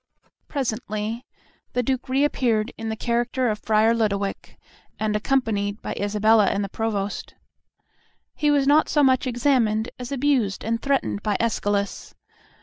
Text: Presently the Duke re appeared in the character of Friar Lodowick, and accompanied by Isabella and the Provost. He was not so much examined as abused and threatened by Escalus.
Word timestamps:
Presently 0.47 1.27
the 1.73 1.83
Duke 1.83 2.09
re 2.09 2.23
appeared 2.23 2.73
in 2.75 2.89
the 2.89 2.95
character 2.95 3.49
of 3.51 3.59
Friar 3.59 3.93
Lodowick, 3.93 4.57
and 4.99 5.15
accompanied 5.15 5.79
by 5.83 5.93
Isabella 5.93 6.47
and 6.47 6.63
the 6.63 6.69
Provost. 6.69 7.35
He 8.33 8.49
was 8.49 8.65
not 8.65 8.89
so 8.89 9.03
much 9.03 9.27
examined 9.27 9.91
as 9.99 10.11
abused 10.11 10.63
and 10.63 10.81
threatened 10.81 11.21
by 11.21 11.37
Escalus. 11.39 12.15